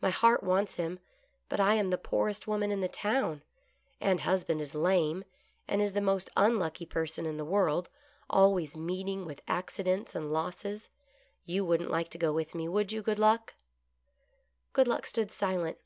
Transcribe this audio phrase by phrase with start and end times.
[0.00, 1.00] My heart wants him,
[1.48, 3.42] but I am the poorest woman in the town,
[4.00, 5.24] and husband is lame,
[5.66, 7.88] and is the most unlucky person in the world,
[8.30, 10.90] always meeting with accidents and losses.
[11.44, 13.02] You wouldn't like to go with me, would you.
[13.02, 13.54] Good Luck
[14.74, 15.76] }"Good Luck stood silent.